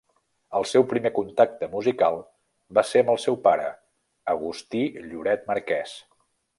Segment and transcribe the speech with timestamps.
[0.59, 2.17] El seu primer contacte musical
[2.79, 3.69] va ser amb el seu pare,
[4.37, 5.99] Agustí Lloret Marqués.